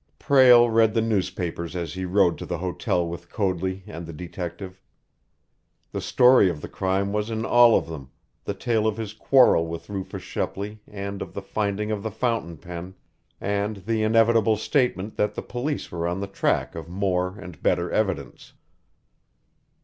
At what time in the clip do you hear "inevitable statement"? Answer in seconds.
14.01-15.17